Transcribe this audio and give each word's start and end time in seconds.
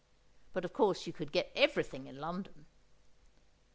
But, 0.51 0.65
of 0.65 0.73
course, 0.73 1.05
you 1.05 1.13
could 1.13 1.31
get 1.31 1.51
everything 1.53 2.07
in 2.07 2.17
London. 2.17 2.65